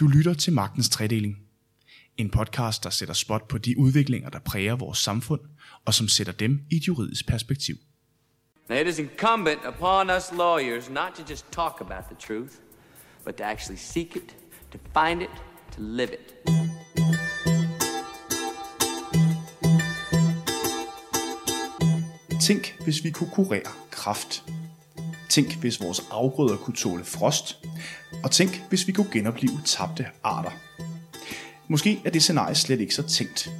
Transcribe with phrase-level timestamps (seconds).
[0.00, 1.38] Du lytter til Magtens Tredeling.
[2.16, 5.40] En podcast, der sætter spot på de udviklinger, der præger vores samfund,
[5.84, 7.76] og som sætter dem i et juridisk perspektiv.
[8.68, 12.52] Now, it is incumbent upon us lawyers not to just talk about the truth,
[13.24, 14.36] but to actually seek it,
[14.72, 15.30] to find it,
[15.76, 16.34] to live it.
[22.40, 24.44] Tænk, hvis vi kunne kurere kræft.
[25.32, 27.58] Tænk, hvis vores afgrøder kunne tåle frost.
[28.24, 30.50] Og tænk, hvis vi kunne genopleve tabte arter.
[31.68, 33.50] Måske er det scenarie slet ikke så tænkt.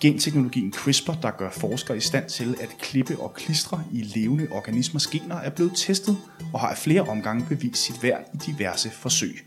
[0.00, 5.06] Genteknologien CRISPR, der gør forskere i stand til at klippe og klistre i levende organismers
[5.06, 6.16] gener, er blevet testet
[6.52, 9.46] og har af flere omgange bevist sit værd i diverse forsøg.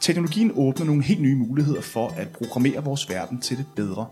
[0.00, 4.06] Teknologien åbner nogle helt nye muligheder for at programmere vores verden til det bedre.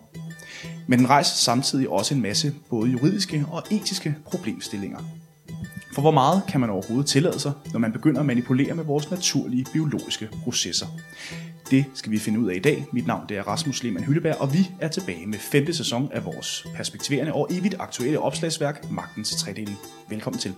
[0.87, 4.99] Men den rejser samtidig også en masse både juridiske og etiske problemstillinger.
[5.93, 9.11] For hvor meget kan man overhovedet tillade sig, når man begynder at manipulere med vores
[9.11, 10.87] naturlige biologiske processer?
[11.71, 12.87] Det skal vi finde ud af i dag.
[12.93, 16.25] Mit navn det er Rasmus Lehmann Hylleberg, og vi er tilbage med femte sæson af
[16.25, 19.79] vores perspektiverende og evigt aktuelle opslagsværk, Magtens Tredeling.
[20.09, 20.55] Velkommen til.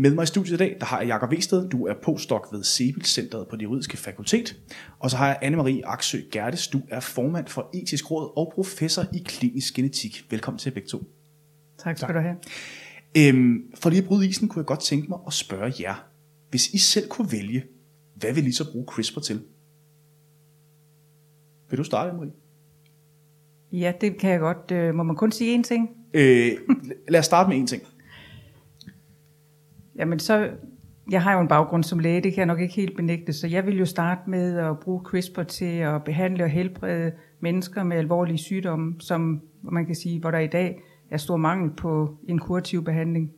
[0.00, 1.68] Med mig i studiet i dag, der har jeg Jakob Vested.
[1.68, 4.60] Du er postdoc ved Sebel Centeret på det juridiske fakultet.
[4.98, 6.68] Og så har jeg Anne-Marie Aksø Gertes.
[6.68, 10.26] Du er formand for etisk råd og professor i klinisk genetik.
[10.30, 11.02] Velkommen til begge to.
[11.78, 12.36] Tak skal du have.
[13.18, 16.08] Øhm, for lige at bryde isen, kunne jeg godt tænke mig at spørge jer.
[16.50, 17.64] Hvis I selv kunne vælge,
[18.14, 19.42] hvad vil I så bruge CRISPR til?
[21.70, 22.32] Vil du starte, Marie?
[23.72, 24.70] Ja, det kan jeg godt.
[24.72, 25.88] Øh, Må man kun sige én ting?
[26.14, 26.50] Øh,
[27.08, 27.82] lad os starte med en ting.
[29.98, 30.50] Jamen så,
[31.10, 33.46] jeg har jo en baggrund som læge, det kan jeg nok ikke helt benægte, så
[33.46, 37.96] jeg vil jo starte med at bruge CRISPR til at behandle og helbrede mennesker med
[37.96, 42.38] alvorlige sygdomme, som man kan sige, hvor der i dag er stor mangel på en
[42.38, 43.30] kurativ behandling.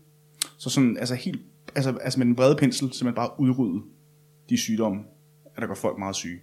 [0.58, 1.40] Så sådan, altså helt,
[1.74, 3.82] altså, altså med den brede pensel, så man bare udrydde
[4.48, 5.02] de sygdomme,
[5.56, 6.38] at der går folk meget syge.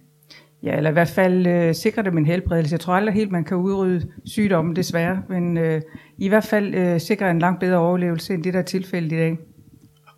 [0.62, 2.72] Ja, eller i hvert fald øh, sikre dem en helbredelse.
[2.72, 5.82] Jeg tror aldrig helt, man kan udrydde sygdommen, desværre, men øh,
[6.18, 9.16] i hvert fald øh, sikre en langt bedre overlevelse, end det der er tilfældet i
[9.16, 9.38] dag.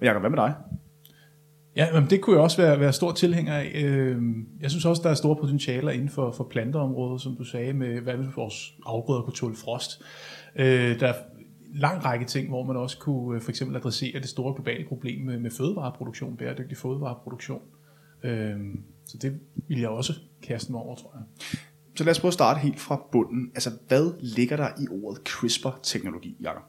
[0.00, 0.55] Og Jacob, hvad med dig?
[1.77, 3.72] Ja, men det kunne jeg også være, være stor tilhænger af.
[3.84, 4.22] Øh,
[4.61, 8.00] Jeg synes også, der er store potentialer inden for, for planteområdet, som du sagde, med
[8.00, 10.03] hvad hvis vores afgrøder kunne tåle frost.
[10.56, 11.15] Øh, Der er
[11.75, 15.27] lang række ting, hvor man også kunne øh, for eksempel adressere det store globale problem
[15.27, 17.62] med, med fødevareproduktion, bæredygtig fødevareproduktion.
[18.25, 18.56] Øh,
[19.06, 20.12] Så det vil jeg også
[20.43, 21.22] kaste mig over, tror jeg.
[21.97, 23.50] Så lad os prøve at starte helt fra bunden.
[23.55, 26.62] Altså, hvad ligger der i ordet CRISPR-teknologi, Jacob?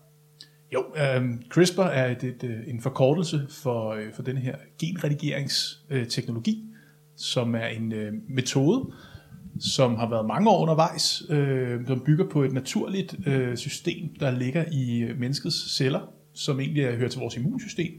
[0.74, 6.66] Jo, øh, CRISPR er et, et, øh, en forkortelse for, øh, for den her genredigeringsteknologi,
[7.18, 8.92] som er en øh, metode,
[9.60, 14.32] som har været mange år undervejs, øh, som bygger på et naturligt øh, system, der
[14.32, 17.94] ligger i øh, menneskets celler, som egentlig er, hører til vores immunsystem,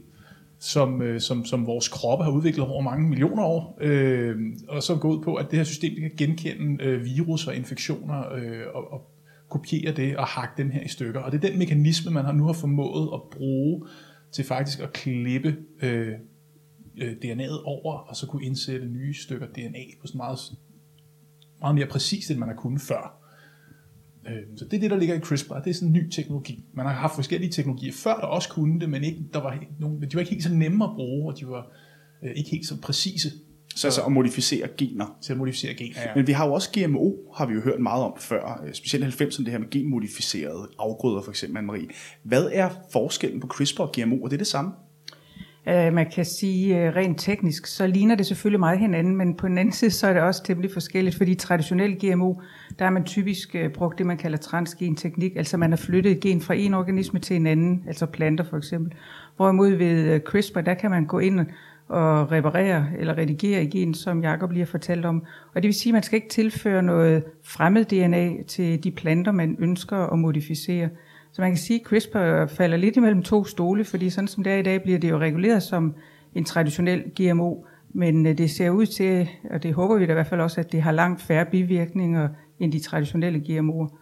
[0.59, 4.35] som, øh, som, som vores kroppe har udviklet over mange millioner år, øh,
[4.67, 7.55] og som går ud på, at det her system det kan genkende øh, virus og
[7.55, 9.12] infektioner øh, og, og
[9.53, 11.19] kopiere det og hakke dem her i stykker.
[11.19, 13.87] Og det er den mekanisme, man har nu har formået at bruge
[14.31, 16.13] til faktisk at klippe øh,
[16.97, 20.39] øh, DNA'et over, og så kunne indsætte nye stykker DNA på sådan meget,
[21.59, 23.19] meget mere præcist, end man har kunnet før.
[24.27, 25.53] Øh, Så det er det, der ligger i CRISPR.
[25.53, 26.65] Det er sådan en ny teknologi.
[26.73, 30.11] Man har haft forskellige teknologier før, der også kunne det, men ikke, der var helt-
[30.11, 31.71] de var ikke helt så nemme at bruge, og de var
[32.23, 33.31] øh, ikke helt så præcise
[33.75, 35.17] så altså at modificere gener.
[35.21, 36.01] til at modificere gener.
[36.01, 36.07] Ja.
[36.15, 39.21] Men vi har jo også GMO, har vi jo hørt meget om før, øh, specielt
[39.21, 41.93] 90'erne, det her med genmodificerede afgrøder for eksempel, Anne-Marie.
[42.23, 44.15] Hvad er forskellen på CRISPR og GMO?
[44.15, 44.71] Er det det samme?
[45.67, 49.47] Øh, Man kan sige øh, rent teknisk, så ligner det selvfølgelig meget hinanden, men på
[49.47, 52.33] den anden side, så er det også temmelig forskelligt, fordi traditionel GMO,
[52.79, 56.41] der har man typisk brugt det, man kalder transgenteknik, altså man har flyttet et gen
[56.41, 58.93] fra en organisme til en anden, altså planter for eksempel.
[59.35, 61.39] Hvorimod ved CRISPR, der kan man gå ind
[61.89, 65.23] at reparere eller redigere i gen, som Jacob lige har fortalt om.
[65.55, 69.31] Og det vil sige, at man skal ikke tilføre noget fremmed DNA til de planter,
[69.31, 70.89] man ønsker at modificere.
[71.31, 74.53] Så man kan sige, at CRISPR falder lidt imellem to stole, fordi sådan som det
[74.53, 75.95] er i dag, bliver det jo reguleret som
[76.35, 77.55] en traditionel GMO,
[77.93, 80.61] men øh, det ser ud til, og det håber vi da i hvert fald også,
[80.61, 82.29] at det har langt færre bivirkninger
[82.59, 83.97] end de traditionelle GMO'er.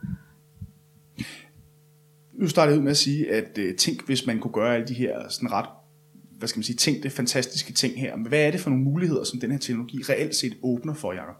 [2.33, 4.87] Nu startede jeg ud med at sige, at øh, tænk, hvis man kunne gøre alle
[4.87, 5.65] de her sådan ret,
[6.41, 8.15] hvad skal man sige, tænkte, fantastiske ting her.
[8.15, 11.13] Men hvad er det for nogle muligheder, som den her teknologi reelt set åbner for,
[11.13, 11.35] Jacob?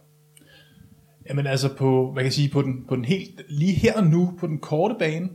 [1.30, 4.08] Jamen altså på, hvad kan jeg sige, på den, på den helt, lige her og
[4.08, 5.30] nu, på den korte bane,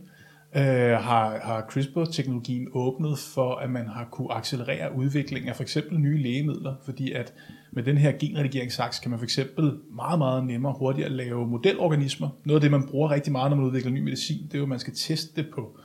[0.56, 5.98] øh, har, har CRISPR-teknologien åbnet for, at man har kunne accelerere udviklingen af for eksempel
[5.98, 7.34] nye lægemidler, fordi at
[7.72, 12.28] med den her genredigeringsaks kan man for eksempel meget, meget nemmere og hurtigere lave modelorganismer.
[12.44, 14.64] Noget af det, man bruger rigtig meget, når man udvikler ny medicin, det er jo,
[14.64, 15.78] at man skal teste det på,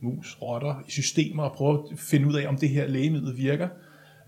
[0.00, 3.68] mus, rotter i systemer og prøve at finde ud af, om det her lægemiddel virker.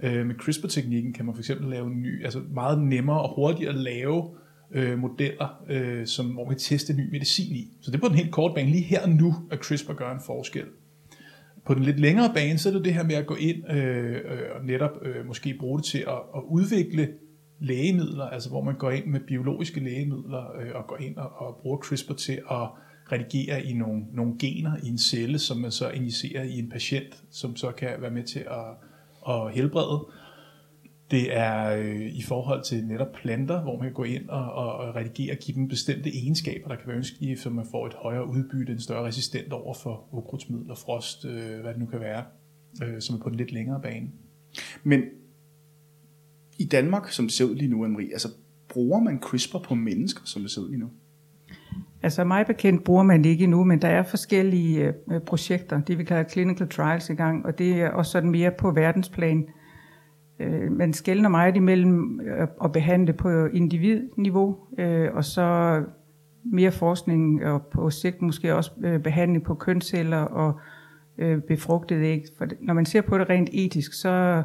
[0.02, 4.30] Øh, med CRISPR-teknikken kan man for eksempel lave ny, altså meget nemmere og hurtigere lave
[4.72, 7.68] øh, modeller, øh, som, hvor man kan teste ny medicin i.
[7.80, 8.70] Så det er på den helt korte bane.
[8.70, 10.64] Lige her og nu, at CRISPR gør en forskel.
[11.66, 14.14] På den lidt længere bane, så er det det her med at gå ind øh,
[14.14, 17.08] øh, og netop øh, måske bruge det til at, at udvikle
[17.58, 21.58] lægemidler, altså hvor man går ind med biologiske lægemidler øh, og går ind og, og
[21.62, 22.68] bruger CRISPR til at
[23.12, 27.22] redigere i nogle, nogle gener i en celle, som man så injicerer i en patient,
[27.30, 28.66] som så kan være med til at,
[29.28, 30.06] at helbrede.
[31.10, 34.72] Det er øh, i forhold til netop planter, hvor man kan gå ind og, og,
[34.72, 37.94] og redigere og give dem bestemte egenskaber, der kan være ønskelige, så man får et
[37.94, 42.24] højere udbytte, en større resistent over for ukrudtsmidler, frost, øh, hvad det nu kan være,
[42.82, 44.08] øh, som er på den lidt længere bane.
[44.82, 45.02] Men
[46.58, 48.28] i Danmark, som det ser ud lige nu, Anne-Marie, altså
[48.68, 50.90] bruger man CRISPR på mennesker, som det ser ud lige nu?
[52.02, 55.98] Altså mig bekendt bruger man det ikke endnu, men der er forskellige øh, projekter, det
[55.98, 59.46] vi kalder clinical trials i gang, og det er også sådan mere på verdensplan.
[60.40, 65.80] Øh, man skældner meget imellem øh, at behandle på individniveau, øh, og så
[66.44, 70.60] mere forskning og på sigt måske også øh, behandling på kønsceller og
[71.18, 72.24] øh, befrugtede æg.
[72.38, 74.42] For når man ser på det rent etisk, så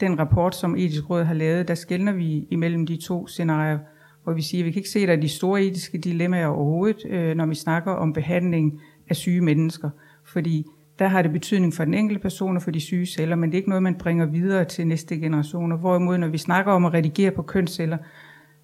[0.00, 3.78] den rapport, som etisk råd har lavet, der skældner vi imellem de to scenarier,
[4.24, 6.46] hvor vi siger, at vi kan ikke se, at der er de store etiske dilemmaer
[6.46, 9.90] overhovedet, øh, når vi snakker om behandling af syge mennesker.
[10.24, 10.64] Fordi
[10.98, 13.54] der har det betydning for den enkelte person og for de syge celler, men det
[13.54, 15.76] er ikke noget, man bringer videre til næste generationer.
[15.76, 17.98] Hvorimod, når vi snakker om at redigere på kønsceller,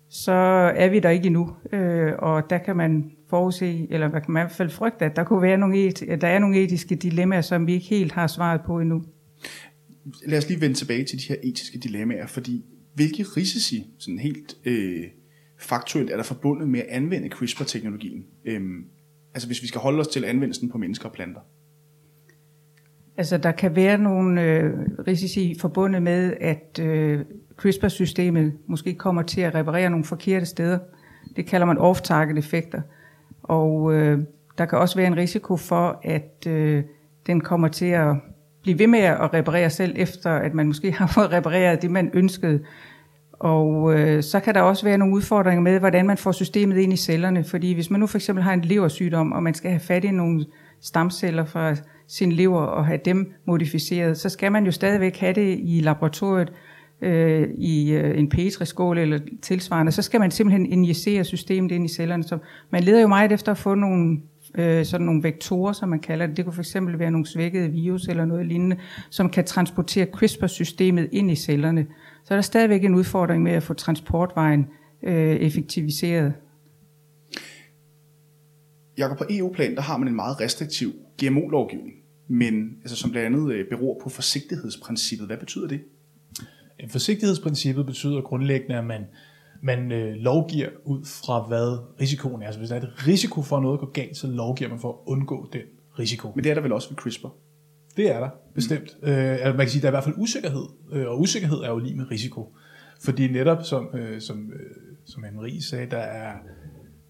[0.09, 0.33] så
[0.77, 1.51] er vi der ikke endnu.
[1.73, 5.25] Øh, og der kan man forudse, eller man kan i hvert fald frygte, at der,
[5.25, 8.61] kunne være nogle et, der er nogle etiske dilemmaer, som vi ikke helt har svaret
[8.67, 9.05] på endnu.
[10.27, 12.65] Lad os lige vende tilbage til de her etiske dilemmaer, fordi
[12.95, 15.05] hvilke risici, sådan helt øh,
[15.59, 18.25] faktuelt, er der forbundet med at anvende CRISPR-teknologien?
[18.45, 18.85] Øhm,
[19.35, 21.41] altså hvis vi skal holde os til anvendelsen på mennesker og planter.
[23.17, 24.73] Altså der kan være nogle øh,
[25.07, 27.21] risici forbundet med, at øh,
[27.57, 30.79] CRISPR-systemet måske kommer til at reparere nogle forkerte steder.
[31.37, 32.81] Det kalder man off-target effekter.
[33.43, 34.19] Og øh,
[34.59, 36.85] der kan også være en risiko for, at øh,
[37.27, 38.17] den kommer til at
[38.63, 42.11] blive ved med at reparere selv, efter at man måske har fået repareret det, man
[42.15, 42.65] ønskede.
[43.39, 46.93] Og øh, så kan der også være nogle udfordringer med, hvordan man får systemet ind
[46.93, 47.45] i cellerne.
[47.45, 50.11] Fordi hvis man nu for eksempel har en leversygdom, og man skal have fat i
[50.11, 50.45] nogle
[50.81, 51.75] stamceller fra
[52.09, 56.53] sin lever og have dem modificeret, så skal man jo stadigvæk have det i laboratoriet,
[57.03, 59.93] øh, i øh, en petriskål eller tilsvarende.
[59.93, 62.23] Så skal man simpelthen injicere systemet ind i cellerne.
[62.23, 62.39] Så
[62.71, 64.19] man leder jo meget efter at få nogle
[64.55, 66.37] øh, sådan nogle vektorer, som man kalder det.
[66.37, 68.77] Det kunne for eksempel være nogle svækkede virus eller noget lignende,
[69.11, 71.87] som kan transportere CRISPR-systemet ind i cellerne.
[72.29, 74.67] Så er der stadigvæk en udfordring med at få transportvejen
[75.03, 76.35] øh, effektiviseret.
[78.99, 80.93] Jakob, på EU-plan, der har man en meget restriktiv
[81.23, 81.95] GMO-lovgivning,
[82.29, 85.27] men altså, som blandt andet øh, beror på forsigtighedsprincippet.
[85.27, 85.81] Hvad betyder det?
[86.91, 89.05] Forsigtighedsprincippet betyder grundlæggende, at man,
[89.63, 92.47] man øh, lovgiver ud fra, hvad risikoen er.
[92.47, 94.93] Altså hvis der er et risiko for, at noget går galt, så lovgiver man for
[94.93, 95.63] at undgå den
[95.99, 96.33] risiko.
[96.35, 97.29] Men det er der vel også ved CRISPR?
[97.99, 98.97] Det er der, bestemt.
[99.03, 99.09] Mm.
[99.09, 101.69] Øh, man kan sige, at der er i hvert fald usikkerhed, øh, og usikkerhed er
[101.69, 102.57] jo lige med risiko.
[103.05, 106.33] Fordi netop, som, øh, som, øh, som Anne-Marie sagde, der er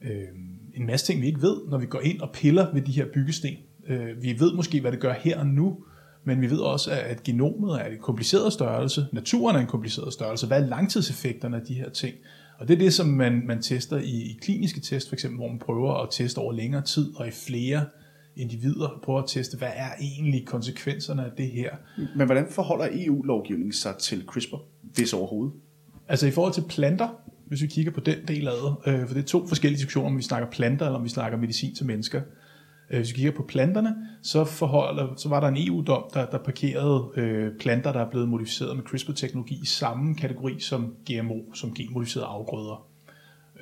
[0.02, 0.28] øh,
[0.74, 3.06] en masse ting, vi ikke ved, når vi går ind og piller ved de her
[3.14, 3.56] byggesten.
[3.88, 5.78] Øh, vi ved måske, hvad det gør her og nu,
[6.24, 10.46] men vi ved også, at genomet er en kompliceret størrelse, naturen er en kompliceret størrelse,
[10.46, 12.14] hvad er langtidseffekterne af de her ting?
[12.58, 15.48] Og det er det, som man, man tester i, i kliniske test, for eksempel, hvor
[15.48, 17.84] man prøver at teste over længere tid og i flere
[18.38, 21.70] individer, prøver at teste, hvad er egentlig konsekvenserne af det her.
[22.16, 24.56] Men hvordan forholder EU-lovgivningen sig til CRISPR,
[24.94, 25.54] hvis overhovedet?
[26.08, 27.08] Altså i forhold til planter,
[27.46, 30.08] hvis vi kigger på den del af det, øh, for det er to forskellige diskussioner,
[30.08, 32.20] om vi snakker planter, eller om vi snakker medicin til mennesker.
[32.90, 36.38] Øh, hvis vi kigger på planterne, så, forholder, så var der en EU-dom, der, der
[36.38, 41.74] parkerede øh, planter, der er blevet modificeret med CRISPR-teknologi i samme kategori som GMO, som
[41.74, 42.88] genmodificerede afgrøder.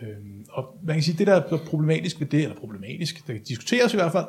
[0.03, 0.09] Øh,
[0.51, 3.97] og man kan sige, det der er problematisk ved det, eller problematisk, det diskuteres i
[3.97, 4.27] hvert fald,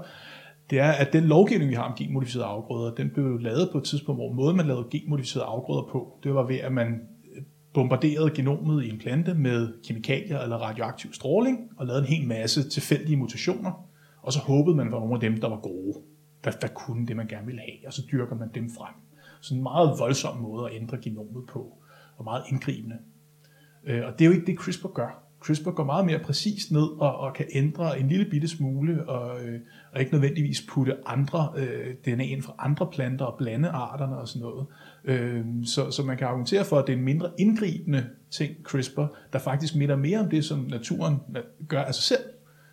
[0.69, 3.83] det er, at den lovgivning, vi har om genmodificerede afgrøder, den blev lavet på et
[3.83, 6.87] tidspunkt, hvor måden, man lavede genmodificerede afgrøder på, det var ved, at man
[7.35, 7.43] øh,
[7.73, 12.69] bombarderede genomet i en plante med kemikalier eller radioaktiv stråling, og lavede en hel masse
[12.69, 13.87] tilfældige mutationer,
[14.21, 15.97] og så håbede man, at var nogle af dem, der var gode,
[16.43, 18.93] der, der kunne det, man gerne ville have, og så dyrker man dem frem.
[19.41, 21.77] Så en meget voldsom måde at ændre genomet på,
[22.17, 22.95] og meget indgribende.
[23.83, 25.23] Øh, og det er jo ikke det, CRISPR gør.
[25.39, 29.45] CRISPR går meget mere præcist ned og, og kan ændre en lille bitte smule, og,
[29.45, 29.59] øh,
[29.97, 34.27] og ikke nødvendigvis putte andre øh, DNA ind fra andre planter og blande arterne og
[34.27, 34.65] sådan noget.
[35.05, 39.05] Øh, så, så man kan argumentere for, at det er en mindre indgribende ting, CRISPR,
[39.33, 41.15] der faktisk minder mere om det, som naturen
[41.67, 42.23] gør af sig selv.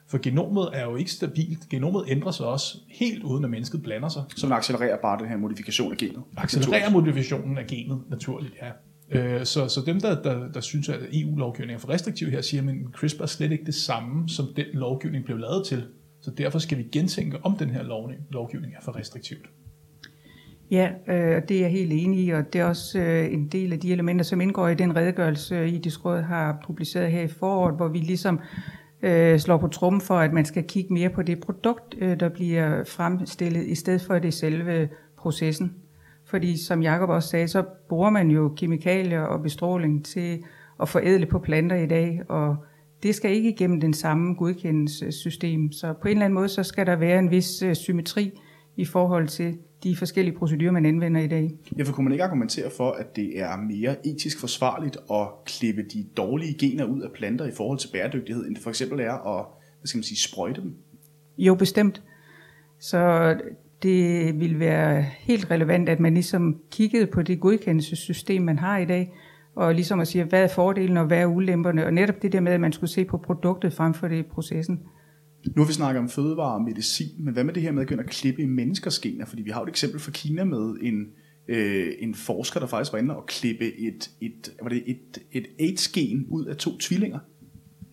[0.08, 1.68] For genomet er jo ikke stabilt.
[1.68, 4.22] Genomet ændrer sig også helt uden at mennesket blander sig.
[4.36, 6.22] Så man accelererer bare den her modifikation af genet.
[6.36, 8.70] Accelererer modifikationen af genet naturligt, ja.
[9.38, 12.62] Øh, Så, så dem, der, der, der synes, at EU-lovgivningen er for restriktiv her, siger,
[12.62, 15.84] at CRISPR er slet ikke det samme, som den lovgivning blev lavet til.
[16.24, 19.50] Så derfor skal vi gentænke, om den her lovning, lovgivning er for restriktivt.
[20.70, 23.72] Ja, øh, det er jeg helt enig i, og det er også øh, en del
[23.72, 27.28] af de elementer, som indgår i den redegørelse, øh, I Råd har publiceret her i
[27.28, 28.40] foråret, hvor vi ligesom
[29.02, 32.28] øh, slår på trummen for, at man skal kigge mere på det produkt, øh, der
[32.28, 34.88] bliver fremstillet, i stedet for det selve
[35.18, 35.74] processen.
[36.26, 40.42] Fordi som Jakob også sagde, så bruger man jo kemikalier og bestråling til
[40.82, 42.56] at forædle på planter i dag, og
[43.04, 45.72] det skal ikke igennem den samme godkendelsessystem.
[45.72, 48.30] Så på en eller anden måde, så skal der være en vis øh, symmetri
[48.76, 51.50] i forhold til de forskellige procedurer, man anvender i dag.
[51.78, 55.82] Ja, for kunne man ikke argumentere for, at det er mere etisk forsvarligt at klippe
[55.82, 59.38] de dårlige gener ud af planter i forhold til bæredygtighed, end det for eksempel er
[59.38, 59.46] at
[59.80, 60.74] hvad skal man sige, sprøjte dem?
[61.38, 62.02] Jo, bestemt.
[62.78, 63.34] Så
[63.82, 68.84] det vil være helt relevant, at man ligesom kiggede på det godkendelsessystem, man har i
[68.84, 69.12] dag,
[69.56, 72.40] og ligesom at sige, hvad er fordelen og hvad er ulemperne, og netop det der
[72.40, 74.80] med, at man skulle se på produktet frem for det i processen.
[75.56, 77.86] Nu har vi snakket om fødevare og medicin, men hvad med det her med at
[77.86, 79.26] begynde at klippe i menneskers gener?
[79.26, 81.06] Fordi vi har jo et eksempel fra Kina med en,
[81.48, 85.46] øh, en forsker, der faktisk var inde og klippe et, et, var det et, et
[85.60, 87.18] AIDS-gen ud af to tvillinger.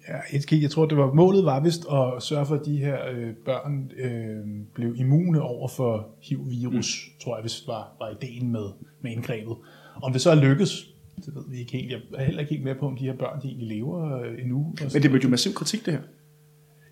[0.07, 0.61] Ja, et kig.
[0.61, 3.91] Jeg tror, det var målet var vist at sørge for, at de her øh, børn
[3.97, 7.19] øh, blev immune over for HIV-virus, mm.
[7.23, 8.65] tror jeg, hvis var, var ideen med,
[9.01, 9.55] med indgrebet.
[10.03, 10.90] Om det så er lykkes,
[11.25, 11.91] det ved vi ikke helt.
[11.91, 14.41] Jeg er heller ikke helt med på, om de her børn de egentlig lever øh,
[14.41, 14.75] endnu.
[14.93, 16.01] Men det blev jo massiv kritik, det her.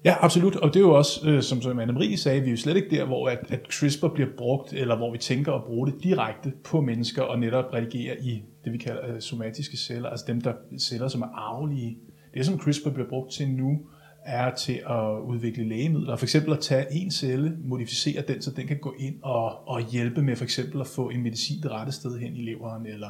[0.05, 0.55] Ja, absolut.
[0.55, 2.89] Og det er jo også, øh, som, som Anne-Marie sagde, vi er jo slet ikke
[2.89, 6.53] der, hvor at, at CRISPR bliver brugt, eller hvor vi tænker at bruge det direkte
[6.63, 10.53] på mennesker, og netop redigere i det, vi kalder øh, somatiske celler, altså dem der
[10.79, 11.97] celler, som er arvelige.
[12.33, 13.79] Det, som CRISPR bliver brugt til nu,
[14.25, 16.15] er til at udvikle lægemidler.
[16.15, 19.81] For eksempel at tage en celle, modificere den, så den kan gå ind og, og
[19.81, 23.09] hjælpe med for eksempel at få en medicin det rette sted hen i leveren, eller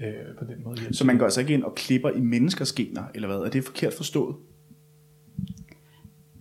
[0.00, 0.94] øh, på den måde.
[0.94, 3.38] Så man går altså ikke ind og klipper i menneskers gener, eller hvad?
[3.38, 4.36] Er det forkert forstået?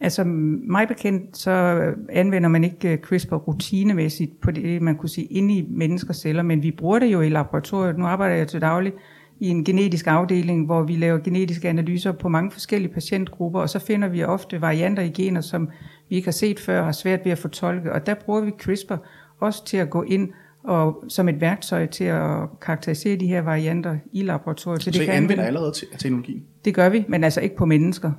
[0.02, 5.28] Altså mig bekendt, så anvender man ikke øh, CRISPR rutinemæssigt på det, man kunne sige,
[5.28, 7.98] inde i menneskers celler, men vi bruger det jo i laboratoriet.
[7.98, 8.94] Nu arbejder jeg til daglig
[9.40, 13.80] i en genetisk afdeling, hvor vi laver genetiske analyser på mange forskellige patientgrupper, og så
[13.80, 15.70] finder vi ofte varianter i gener, som
[16.10, 17.94] vi ikke har set før og har svært ved at fortolke.
[17.94, 18.96] Og der bruger vi CRISPR
[19.40, 20.30] også til at gå ind
[20.64, 24.84] og som et værktøj til at karakterisere de her varianter i laboratoriet.
[24.84, 26.44] Så, så det I anvender allerede til teknologien?
[26.66, 28.12] Det gør vi, men altså ikke på mennesker.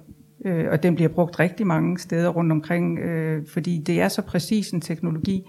[0.45, 4.23] Øh, og den bliver brugt rigtig mange steder rundt omkring, øh, fordi det er så
[4.23, 5.43] præcis en teknologi,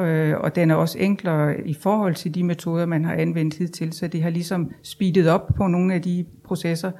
[0.00, 3.92] øh, og den er også enklere i forhold til de metoder, man har anvendt hidtil,
[3.92, 6.90] så det har ligesom speedet op på nogle af de processer,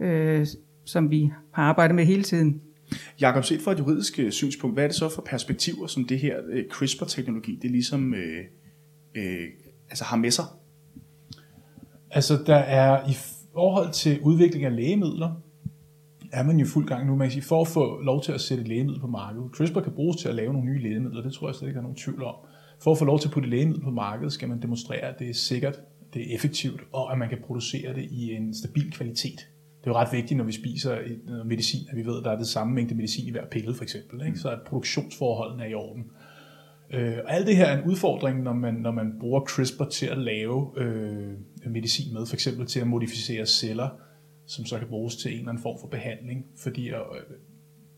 [0.00, 0.46] øh,
[0.84, 2.60] som vi har arbejdet med hele tiden.
[3.20, 6.18] Jakob, set fra et juridisk øh, synspunkt, hvad er det så for perspektiver, som det
[6.18, 8.44] her øh, CRISPR-teknologi, det ligesom øh,
[9.14, 9.48] øh,
[9.90, 10.44] altså har med sig?
[12.10, 13.14] Altså, der er i
[13.54, 15.40] forhold til udvikling af lægemidler,
[16.32, 17.16] er man jo fuld gang nu.
[17.16, 19.50] Man kan sige, for at få lov til at sætte lægemiddel på markedet.
[19.52, 21.80] CRISPR kan bruges til at lave nogle nye lægemidler, det tror jeg slet ikke, der
[21.80, 22.34] er nogen tvivl om.
[22.82, 25.30] For at få lov til at putte lægemiddel på markedet, skal man demonstrere, at det
[25.30, 25.80] er sikkert,
[26.14, 29.48] det er effektivt, og at man kan producere det i en stabil kvalitet.
[29.80, 32.30] Det er jo ret vigtigt, når vi spiser noget medicin, at vi ved, at der
[32.30, 34.26] er det samme mængde medicin i hver pille, for eksempel.
[34.26, 34.38] Ikke?
[34.38, 36.04] Så at produktionsforholdene er i orden.
[36.94, 40.06] Øh, og alt det her er en udfordring, når man, når man bruger CRISPR til
[40.06, 41.32] at lave øh,
[41.66, 43.88] medicin med, for eksempel til at modificere celler,
[44.46, 46.96] som så kan bruges til en eller anden form for behandling, fordi øh,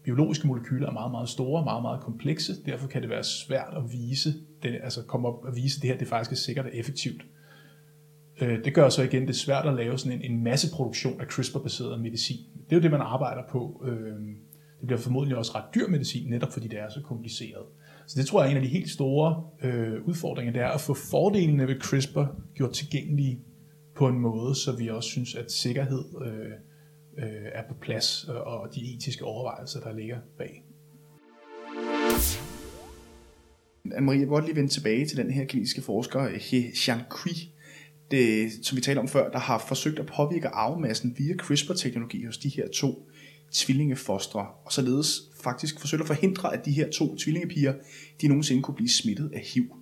[0.04, 3.82] biologiske molekyler er meget, meget store, meget, meget komplekse, derfor kan det være svært at
[3.92, 7.26] vise, det, altså komme op og vise, det her det faktisk er sikkert og effektivt.
[8.40, 11.26] Øh, det gør så igen, det er svært at lave sådan en, en masseproduktion af
[11.26, 12.38] CRISPR-baseret medicin.
[12.64, 13.84] Det er jo det, man arbejder på.
[13.86, 14.16] Øh,
[14.80, 17.62] det bliver formodentlig også ret dyr medicin, netop fordi det er så kompliceret.
[18.06, 20.80] Så det tror jeg er en af de helt store øh, udfordringer, det er at
[20.80, 23.40] få fordelene ved CRISPR gjort tilgængelige
[23.96, 26.50] på en måde, så vi også synes, at sikkerhed øh,
[27.18, 30.62] øh, er på plads, øh, og de etiske overvejelser, der ligger bag.
[33.86, 37.52] Anne-Marie, jeg vil godt lige vende tilbage til den her kinesiske forsker, øh, He Xiangqi,
[38.10, 42.38] det, som vi talte om før, der har forsøgt at påvirke arvemassen via CRISPR-teknologi hos
[42.38, 43.08] de her to
[43.56, 47.74] tvillingefostre, og således faktisk forsøgte at forhindre, at de her to tvillingepiger,
[48.20, 49.76] de nogensinde kunne blive smittet af HIV.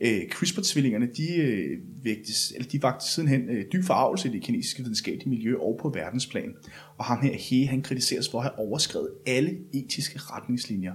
[0.00, 4.82] Øh, CRISPR-tvillingerne, de, øh, vægtes, eller de vagte sidenhen øh, dyb forarvelse i det kinesiske
[4.82, 6.54] videnskabelige miljø og på verdensplan.
[6.98, 10.92] Og ham her, He, han kritiseres for at have overskrevet alle etiske retningslinjer.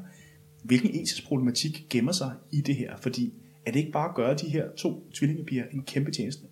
[0.64, 2.98] Hvilken etisk problematik gemmer sig i det her?
[2.98, 3.34] Fordi
[3.66, 6.44] er det ikke bare at gøre de her to tvillingepiger en kæmpe tjeneste?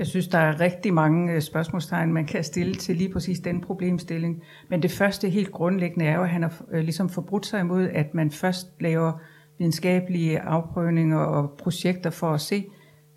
[0.00, 3.60] Jeg synes, der er rigtig mange øh, spørgsmålstegn, man kan stille til lige præcis den
[3.60, 4.42] problemstilling.
[4.68, 7.88] Men det første helt grundlæggende er jo, at han har øh, ligesom forbrudt sig imod,
[7.88, 9.12] at man først laver
[9.58, 12.64] videnskabelige afprøvninger og projekter for at se,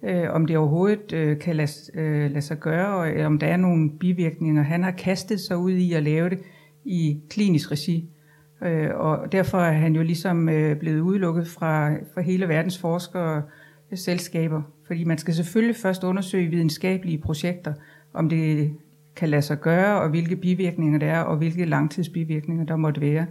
[0.03, 3.47] øh, om det overhovedet øh, kan lade, øh, lade sig gøre, og øh, om der
[3.47, 4.63] er nogle bivirkninger.
[4.63, 6.39] Han har kastet sig ud i at lave det
[6.85, 8.09] i klinisk regi,
[8.63, 13.41] øh, og derfor er han jo ligesom øh, blevet udelukket fra, fra hele verdens forskere
[13.97, 17.73] selskaber, fordi man skal selvfølgelig først undersøge videnskabelige projekter,
[18.13, 18.73] om det
[19.15, 23.25] kan lade sig gøre, og hvilke bivirkninger der er, og hvilke langtidsbivirkninger der måtte være.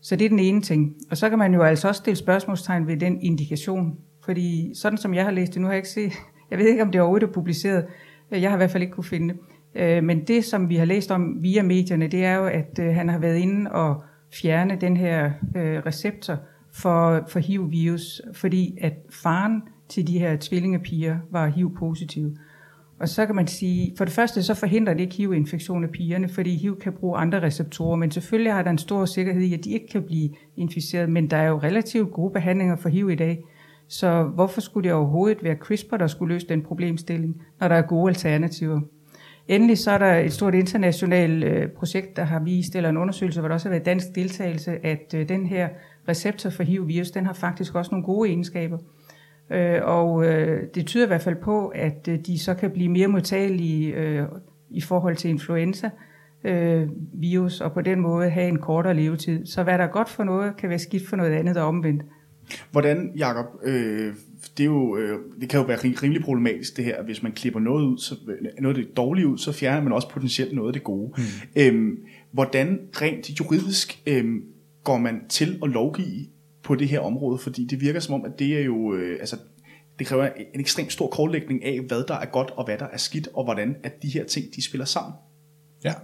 [0.00, 0.94] Så det er den ene ting.
[1.10, 5.14] Og så kan man jo altså også stille spørgsmålstegn ved den indikation, fordi sådan som
[5.14, 6.12] jeg har læst det, nu har jeg ikke set,
[6.50, 7.86] jeg ved ikke om det overhovedet er publiceret,
[8.30, 9.40] jeg har i hvert fald ikke kunne finde det.
[9.74, 12.94] Øh, men det, som vi har læst om via medierne, det er jo, at øh,
[12.94, 16.38] han har været inde og fjerne den her øh, receptor
[16.82, 22.36] for, for HIV-virus, fordi at faren til de her tvillingepiger var HIV-positiv.
[23.00, 26.28] Og så kan man sige, for det første så forhindrer det ikke HIV-infektion af pigerne,
[26.28, 29.64] fordi HIV kan bruge andre receptorer, men selvfølgelig har der en stor sikkerhed i, at
[29.64, 33.14] de ikke kan blive inficeret, men der er jo relativt gode behandlinger for HIV i
[33.14, 33.44] dag.
[33.88, 37.82] Så hvorfor skulle det overhovedet være CRISPR, der skulle løse den problemstilling, når der er
[37.82, 38.80] gode alternativer?
[39.48, 43.40] Endelig så er der et stort internationalt øh, projekt, der har vist, eller en undersøgelse,
[43.40, 45.68] hvor der også har været dansk deltagelse, at øh, den her
[46.08, 48.78] receptor for HIV-virus, den har faktisk også nogle gode egenskaber.
[49.50, 50.24] Øh, og
[50.74, 54.26] det tyder i hvert fald på, at de så kan blive mere modtagelige
[54.70, 55.90] i forhold til influenza,
[57.14, 59.46] virus, og på den måde have en kortere levetid.
[59.46, 62.02] Så hvad der er godt for noget, kan være skidt for noget andet og omvendt.
[62.70, 64.14] Hvordan, Jacob, øh,
[64.56, 67.60] det, er jo, øh, det kan jo være rimelig problematisk det her, hvis man klipper
[67.60, 68.14] noget ud, så,
[68.60, 71.12] noget af det dårlige ud, så fjerner man også potentielt noget af det gode.
[71.16, 71.62] Mm.
[71.62, 71.98] Øhm,
[72.32, 74.42] hvordan rent juridisk øhm,
[74.84, 76.26] går man til at lovgive
[76.62, 77.38] på det her område?
[77.38, 79.36] Fordi det virker som om, at det er jo, øh, altså,
[79.98, 82.96] det kræver en ekstremt stor kortlægning af, hvad der er godt og hvad der er
[82.96, 85.14] skidt, og hvordan at de her ting, de spiller sammen.
[85.84, 85.94] Ja,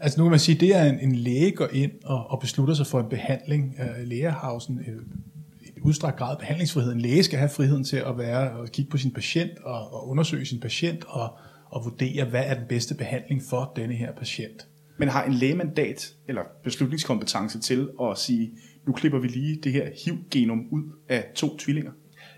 [0.00, 2.40] Altså nu kan man sige, at det er en, en læge går ind og, og
[2.40, 3.76] beslutter sig for en behandling.
[3.80, 6.92] Uh, læger har jo sådan, uh, udstrakt grad behandlingsfrihed.
[6.92, 10.08] En læge skal have friheden til at være og kigge på sin patient og, og
[10.08, 11.38] undersøge sin patient og,
[11.70, 14.66] og vurdere, hvad er den bedste behandling for denne her patient.
[14.98, 18.50] Men har en lægemandat eller beslutningskompetence til at sige,
[18.86, 21.92] nu klipper vi lige det her HIV-genom ud af to tvillinger?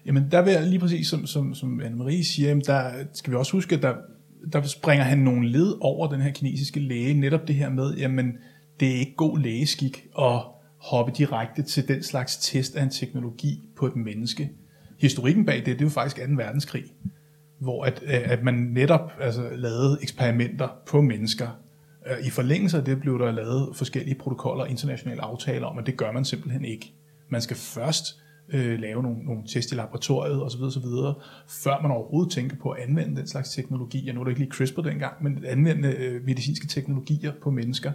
[0.07, 3.37] Jamen der vil jeg lige præcis, som, som, som Anne-Marie siger, jamen, der skal vi
[3.37, 3.95] også huske, at der,
[4.53, 8.33] der springer han nogle led over den her kinesiske læge, netop det her med, jamen
[8.81, 10.41] det er ikke god lægeskik at
[10.77, 14.51] hoppe direkte til den slags test af en teknologi på et menneske.
[14.99, 16.23] Historikken bag det, det er jo faktisk 2.
[16.37, 16.85] verdenskrig,
[17.59, 21.49] hvor at, øh, at man netop altså, lavede eksperimenter på mennesker.
[22.07, 25.87] Øh, I forlængelse af det blev der lavet forskellige protokoller og internationale aftaler om, at
[25.87, 26.93] det gør man simpelthen ikke.
[27.29, 28.05] Man skal først
[28.53, 30.85] øh, lave nogle, nogle test i laboratoriet osv., osv.,
[31.65, 34.07] før man overhovedet tænker på at anvende den slags teknologi.
[34.07, 37.93] Jeg nu er det ikke lige CRISPR dengang, men anvende øh, medicinske teknologier på mennesker.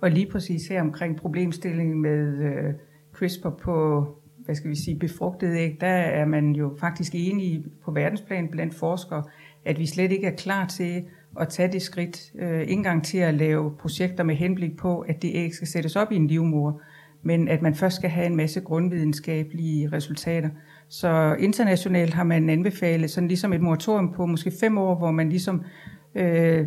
[0.00, 2.74] Og lige præcis her omkring problemstillingen med øh,
[3.12, 4.06] CRISPR på,
[4.44, 8.74] hvad skal vi sige, befrugtede æg, der er man jo faktisk enige på verdensplan blandt
[8.74, 9.24] forskere,
[9.64, 11.04] at vi slet ikke er klar til
[11.40, 15.22] at tage det skridt, øh, ikke engang til at lave projekter med henblik på, at
[15.22, 16.80] det æg skal sættes op i en livmor,
[17.22, 20.48] men at man først skal have en masse grundvidenskabelige resultater.
[20.88, 25.28] Så internationalt har man anbefalet sådan ligesom et moratorium på måske fem år, hvor man
[25.28, 25.62] ligesom
[26.14, 26.66] øh,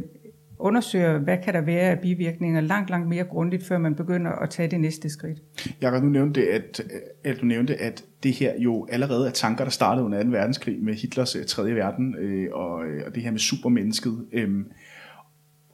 [0.64, 4.50] undersøger, hvad kan der være af bivirkninger langt, langt mere grundigt, før man begynder at
[4.50, 5.38] tage det næste skridt.
[5.82, 6.82] Jakob, nu nævnte, at,
[7.24, 10.30] at du nævnte, at det her jo allerede er tanker, der startede under 2.
[10.30, 11.76] verdenskrig med Hitlers øh, 3.
[11.76, 14.26] Verden, øh, og, øh, og det her med supermennesket.
[14.34, 14.50] Øh,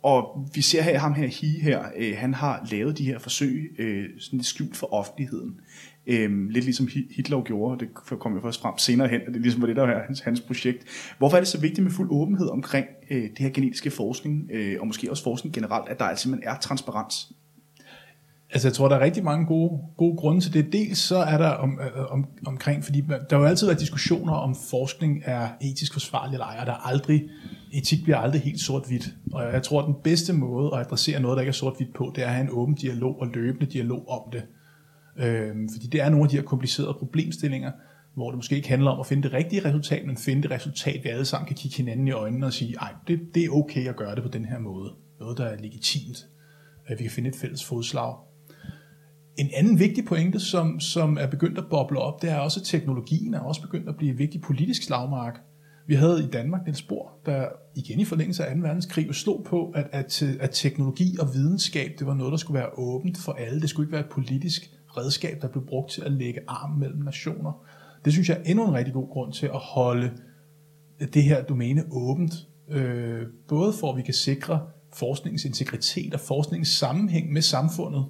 [0.03, 3.75] og vi ser her, ham her, He her, øh, han har lavet de her forsøg
[3.79, 5.59] øh, sådan lidt skjult for offentligheden.
[6.07, 9.61] Øh, lidt ligesom Hitler gjorde, det kom jo først frem senere hen, og det ligesom
[9.61, 10.85] var det, der var hans, hans projekt.
[11.17, 14.77] Hvorfor er det så vigtigt med fuld åbenhed omkring øh, det her genetiske forskning, øh,
[14.79, 17.31] og måske også forskning generelt, at der altså simpelthen er transparens?
[18.51, 20.73] Altså jeg tror, der er rigtig mange gode, gode grunde til det.
[20.73, 24.33] Dels så er der om, øh, om, omkring, fordi der har jo altid været diskussioner
[24.33, 27.23] om forskning er etisk forsvarlig eller ej, og der er aldrig,
[27.73, 29.09] etik bliver aldrig helt sort-hvidt.
[29.33, 32.11] Og jeg tror, at den bedste måde at adressere noget, der ikke er sort-hvidt på,
[32.15, 34.43] det er at have en åben dialog og løbende dialog om det.
[35.17, 37.71] Øh, fordi det er nogle af de her komplicerede problemstillinger,
[38.15, 41.03] hvor det måske ikke handler om at finde det rigtige resultat, men finde det resultat,
[41.03, 43.87] vi alle sammen kan kigge hinanden i øjnene og sige, ej, det, det er okay
[43.87, 44.91] at gøre det på den her måde.
[45.19, 46.27] Noget, der er legitimt.
[46.89, 48.28] Øh, vi kan finde et fælles fodslag.
[49.39, 52.65] En anden vigtig pointe, som, som er begyndt at boble op, det er også, at
[52.65, 55.39] teknologien er også begyndt at blive en vigtig politisk slagmark.
[55.87, 58.61] Vi havde i Danmark Niels Bohr, der igen i forlængelse af 2.
[58.61, 62.69] verdenskrig slog på, at, at, at teknologi og videnskab, det var noget, der skulle være
[62.79, 63.61] åbent for alle.
[63.61, 64.61] Det skulle ikke være et politisk
[64.97, 67.65] redskab, der blev brugt til at lægge arm mellem nationer.
[68.05, 70.11] Det synes jeg er endnu en rigtig god grund til at holde
[71.13, 72.33] det her domæne åbent,
[72.69, 74.61] øh, både for at vi kan sikre
[74.93, 78.05] forskningens integritet og forskningens sammenhæng med samfundet,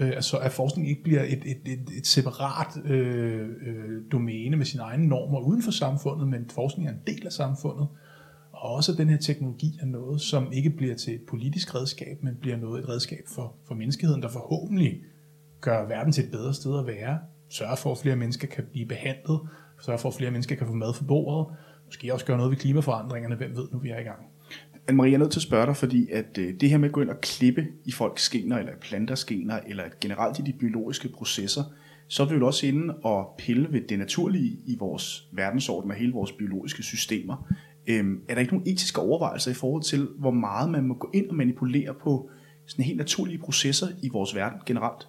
[0.00, 4.66] øh, altså at forskning ikke bliver et, et, et, et separat øh, øh, domæne med
[4.66, 7.88] sine egne normer uden for samfundet, men forskning er en del af samfundet.
[8.52, 12.22] Og også at den her teknologi er noget, som ikke bliver til et politisk redskab,
[12.22, 15.00] men bliver noget et redskab for, for menneskeheden, der forhåbentlig
[15.60, 18.86] gør verden til et bedre sted at være, sørger for, at flere mennesker kan blive
[18.86, 19.40] behandlet,
[19.80, 21.56] sørger for, at flere mennesker kan få mad for bordet,
[21.86, 24.20] måske også gøre noget ved klimaforandringerne, hvem ved nu, vi er i gang.
[24.90, 26.92] Anne-Marie, jeg er nødt til at spørge dig, fordi at øh, det her med at
[26.92, 31.08] gå ind og klippe i folks gener, eller planters gener, eller generelt i de biologiske
[31.08, 31.62] processer,
[32.08, 35.96] så er vi jo også inde og pille ved det naturlige i vores verdensorden og
[35.96, 37.46] hele vores biologiske systemer.
[37.86, 41.10] Øhm, er der ikke nogen etiske overvejelser i forhold til, hvor meget man må gå
[41.14, 42.30] ind og manipulere på
[42.66, 45.08] sådan helt naturlige processer i vores verden generelt?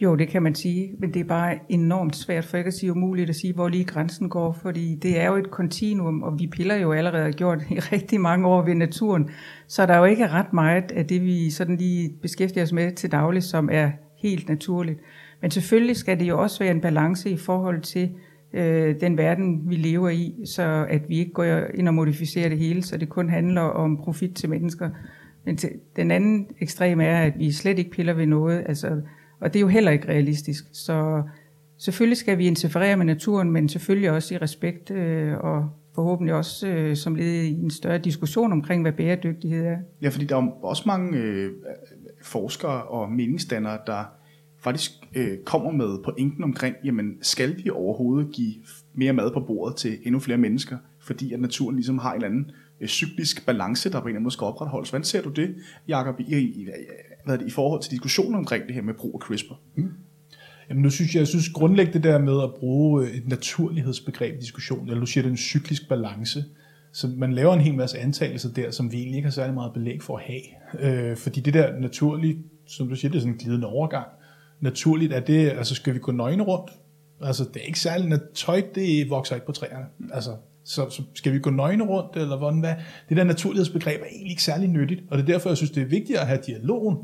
[0.00, 2.92] Jo, det kan man sige, men det er bare enormt svært, for ikke at sige
[2.92, 6.46] umuligt at sige, hvor lige grænsen går, fordi det er jo et kontinuum, og vi
[6.46, 9.30] piller jo allerede gjort i rigtig mange år ved naturen,
[9.66, 12.92] så der er jo ikke ret meget af det, vi sådan lige beskæftiger os med
[12.92, 13.90] til daglig, som er
[14.22, 15.00] helt naturligt.
[15.40, 18.10] Men selvfølgelig skal det jo også være en balance i forhold til
[18.52, 22.58] øh, den verden, vi lever i, så at vi ikke går ind og modificerer det
[22.58, 24.90] hele, så det kun handler om profit til mennesker.
[25.44, 29.00] Men til, den anden ekstrem er, at vi slet ikke piller ved noget, altså
[29.40, 30.64] og det er jo heller ikke realistisk.
[30.72, 31.22] Så
[31.78, 36.68] selvfølgelig skal vi interferere med naturen, men selvfølgelig også i respekt øh, og forhåbentlig også
[36.68, 39.76] øh, som led i en større diskussion omkring, hvad bæredygtighed er.
[40.02, 41.52] Ja, fordi der er også mange øh,
[42.22, 44.04] forskere og meningsdannere, der
[44.60, 48.54] faktisk øh, kommer med pointen omkring, jamen skal vi overhovedet give
[48.94, 52.28] mere mad på bordet til endnu flere mennesker, fordi at naturen ligesom har en eller
[52.28, 54.90] anden øh, cyklisk balance, der på en eller anden måde skal opretholdes.
[54.90, 55.54] Hvordan ser du det,
[55.88, 56.68] Jacob, i, i,
[57.28, 59.54] hvad det, i forhold til diskussionen omkring det her med brug af CRISPR?
[59.76, 59.92] Mm.
[60.68, 64.34] Jamen nu synes jeg, jeg synes grundlæggende det der med at bruge øh, et naturlighedsbegreb
[64.34, 66.44] i diskussionen, eller du siger, det er en cyklisk balance,
[66.92, 69.72] så man laver en hel masse antagelser der, som vi egentlig ikke har særlig meget
[69.72, 71.10] belæg for at have.
[71.10, 74.06] Øh, fordi det der naturligt, som du siger, det er sådan en glidende overgang.
[74.60, 76.70] Naturligt er det, altså skal vi gå nøgne rundt?
[77.20, 79.86] Altså det er ikke særlig, at tøj det vokser ikke på træerne.
[80.12, 80.30] Altså
[80.64, 82.74] så, så skal vi gå nøgne rundt, eller hvordan hvad?
[83.08, 85.82] Det der naturlighedsbegreb er egentlig ikke særlig nyttigt, og det er derfor, jeg synes, det
[85.82, 86.96] er vigtigt at have dialogen,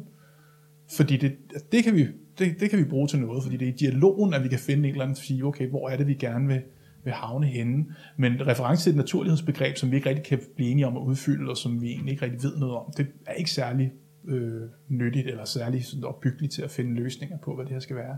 [0.96, 2.06] fordi det, altså, det, kan vi,
[2.38, 4.58] det, det kan vi bruge til noget, fordi det er i dialogen, at vi kan
[4.58, 6.62] finde en eller anden sige, okay, hvor er det, vi gerne vil,
[7.04, 7.84] vil havne henne.
[8.16, 11.50] Men reference til et naturlighedsbegreb, som vi ikke rigtig kan blive enige om at udfylde,
[11.50, 13.92] og som vi egentlig ikke rigtig ved noget om, det er ikke særlig
[14.28, 17.96] øh, nyttigt eller særlig sådan opbyggeligt til at finde løsninger på, hvad det her skal
[17.96, 18.16] være.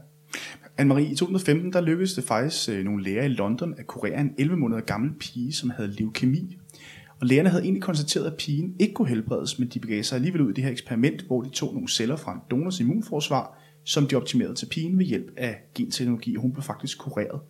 [0.81, 4.35] Anne-Marie, i 2015 der lykkedes det faktisk øh, nogle læger i London at kurere en
[4.39, 6.59] 11 måneder gammel pige, som havde leukemi.
[7.21, 10.41] Og lægerne havde egentlig konstateret, at pigen ikke kunne helbredes, men de begav sig alligevel
[10.41, 14.07] ud i det her eksperiment, hvor de tog nogle celler fra en donors immunforsvar, som
[14.07, 17.41] de optimerede til pigen ved hjælp af genteknologi, og hun blev faktisk kureret.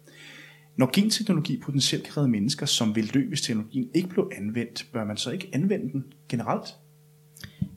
[0.77, 5.05] Når genteknologi potentielt kan redde mennesker, som vil dø, hvis teknologien ikke blev anvendt, bør
[5.05, 6.67] man så ikke anvende den generelt?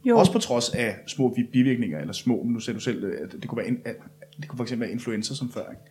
[0.06, 0.18] Jo.
[0.18, 3.64] Også på trods af små bivirkninger, eller små, nu ser du selv, at det kunne
[3.64, 3.94] være,
[4.38, 5.70] det kunne fx være influenza som før.
[5.70, 5.82] Ikke?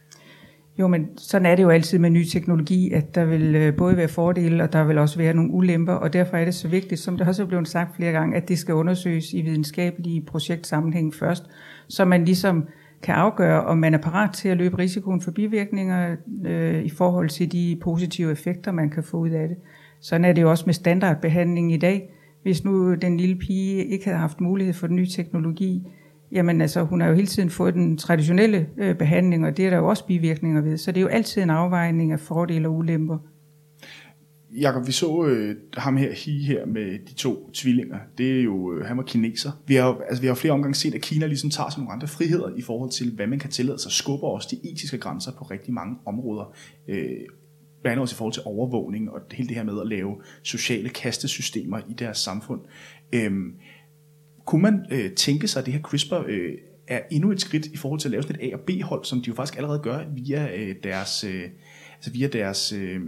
[0.79, 3.97] Jo, men sådan er det jo altid med ny teknologi, at der vil øh, både
[3.97, 7.01] være fordele, og der vil også være nogle ulemper, og derfor er det så vigtigt,
[7.01, 11.15] som det også er blevet sagt flere gange, at det skal undersøges i videnskabelige projektsammenhæng
[11.15, 11.45] først,
[11.89, 12.65] så man ligesom
[13.03, 17.29] kan afgøre, om man er parat til at løbe risikoen for bivirkninger øh, i forhold
[17.29, 19.57] til de positive effekter, man kan få ud af det.
[20.01, 22.15] Sådan er det jo også med standardbehandling i dag.
[22.43, 25.87] Hvis nu den lille pige ikke havde haft mulighed for den nye teknologi,
[26.33, 29.71] Jamen altså, hun har jo hele tiden fået den traditionelle øh, behandling, og det er
[29.71, 30.77] der jo også bivirkninger ved.
[30.77, 33.19] Så det er jo altid en afvejning af fordele og ulemper.
[34.51, 37.99] Jakob, vi så øh, ham her, hi her med de to tvillinger.
[38.19, 39.51] Det er jo, øh, han var kineser.
[39.67, 42.09] Vi har, altså, vi har flere omgange set, at Kina ligesom tager sig nogle andre
[42.09, 43.93] friheder i forhold til, hvad man kan tillade sig.
[43.93, 46.55] Skubber også de etiske grænser på rigtig mange områder.
[46.89, 46.99] Øh,
[47.83, 50.89] blandt andet også i forhold til overvågning og hele det her med at lave sociale
[50.89, 52.61] kastesystemer i deres samfund.
[53.13, 53.33] Øh,
[54.49, 56.53] kunne man øh, tænke sig, at det her CRISPR øh,
[56.87, 59.23] er endnu et skridt i forhold til at lave sådan et A- og B-hold, som
[59.23, 61.43] de jo faktisk allerede gør via øh, deres, øh,
[61.95, 63.01] altså via deres øh, øh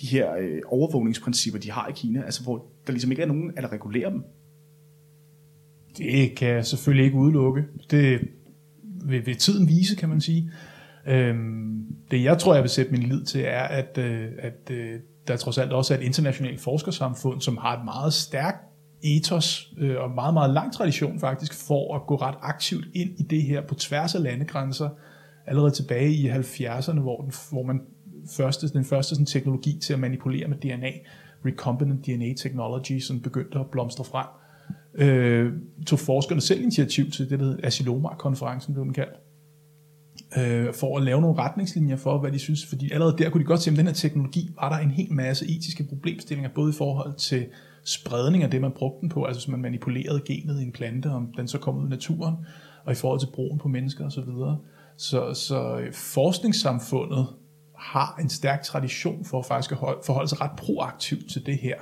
[0.00, 3.56] de her øh, overvågningsprincipper, de har i Kina, altså hvor der ligesom ikke er nogen,
[3.56, 4.24] der regulerer dem?
[5.98, 7.64] Det kan jeg selvfølgelig ikke udelukke.
[7.90, 8.20] Det
[9.04, 10.50] vil, vil tiden vise, kan man sige.
[11.06, 15.00] Øhm, det jeg tror, jeg vil sætte min lid til, er, at, øh, at øh,
[15.28, 18.71] der trods alt også er et internationalt forskersamfund, som har et meget stærkt
[19.02, 23.22] ethos øh, og meget, meget lang tradition faktisk for at gå ret aktivt ind i
[23.22, 24.88] det her på tværs af landegrænser,
[25.46, 27.80] allerede tilbage i 70'erne, hvor, den, hvor man
[28.36, 30.90] første, den første sådan, teknologi til at manipulere med DNA,
[31.46, 34.26] recombinant DNA technology, som begyndte at blomstre frem,
[34.94, 35.52] øh,
[35.86, 39.14] tog forskerne selv initiativ til det, der hedder Asilomar-konferencen, blev den kaldt.
[40.38, 43.46] øh, for at lave nogle retningslinjer for, hvad de synes, fordi allerede der kunne de
[43.46, 46.74] godt se, at den her teknologi var der en hel masse etiske problemstillinger, både i
[46.78, 47.46] forhold til
[47.84, 51.06] spredning af det, man brugte den på, altså hvis man manipulerede genet i en plante,
[51.06, 52.36] om den så kom ud i naturen,
[52.84, 54.22] og i forhold til brugen på mennesker osv.
[54.22, 54.56] Så,
[54.96, 57.26] så, så forskningssamfundet
[57.78, 61.76] har en stærk tradition for faktisk at forholde sig ret proaktivt til det her.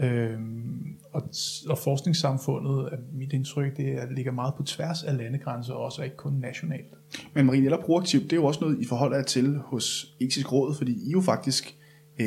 [0.00, 1.22] Øhm, og,
[1.68, 6.04] og forskningssamfundet, er mit indtryk, det er, ligger meget på tværs af landegrænser også, og
[6.04, 6.94] ikke kun nationalt.
[7.34, 10.52] Men Marie, eller proaktivt, det er jo også noget, I forholder jer til hos Etisk
[10.52, 11.76] Råd, fordi I jo faktisk
[12.20, 12.26] øh,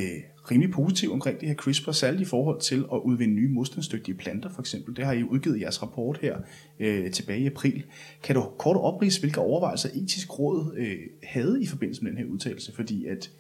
[0.52, 4.50] rimelig positiv omkring det her CRISPR, særligt i forhold til at udvinde nye modstandsdygtige planter,
[4.50, 4.96] for eksempel.
[4.96, 6.38] Det har I udgivet i jeres rapport her
[6.80, 7.84] øh, tilbage i april.
[8.24, 12.26] Kan du kort oprise, hvilke overvejelser Etisk Råd øh, havde i forbindelse med den her
[12.26, 12.76] udtalelse?
[12.76, 13.32] Fordi at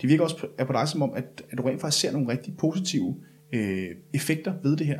[0.00, 2.12] det virker også på, er på dig som om, at, at du rent faktisk ser
[2.12, 3.16] nogle rigtig positive
[3.52, 4.98] øh, effekter ved det her.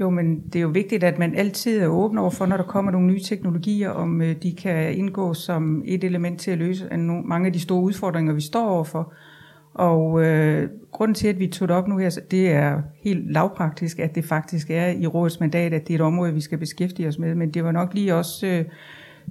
[0.00, 2.64] Jo, men det er jo vigtigt, at man altid er åben over for, når der
[2.64, 6.88] kommer nogle nye teknologier, om øh, de kan indgå som et element til at løse
[7.24, 9.12] mange af de store udfordringer, vi står overfor.
[9.74, 13.98] Og øh, grunden til, at vi tog det op nu her, det er helt lavpraktisk,
[13.98, 17.08] at det faktisk er i rådets mandat, at det er et område, vi skal beskæftige
[17.08, 17.34] os med.
[17.34, 18.64] Men det var nok lige også øh,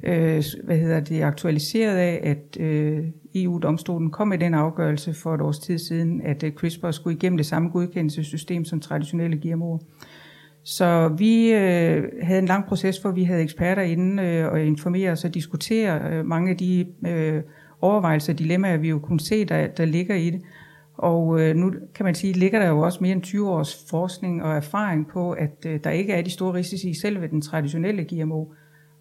[0.03, 5.41] øh, hvad hedder det, aktualiseret af, at øh, EU-domstolen kom med den afgørelse for et
[5.41, 9.85] års tid siden, at øh, CRISPR skulle igennem det samme godkendelsessystem som traditionelle GMO'er.
[10.63, 15.11] Så vi øh, havde en lang proces, hvor vi havde eksperter inde øh, og informere
[15.11, 17.41] os og diskutere øh, mange af de øh,
[17.83, 20.41] overvejelser og dilemmaer, vi jo kunne se, der, der ligger i det.
[20.97, 24.43] Og øh, nu kan man sige, ligger der jo også mere end 20 års forskning
[24.43, 28.03] og erfaring på, at øh, der ikke er de store risici i selve den traditionelle
[28.03, 28.45] GMO.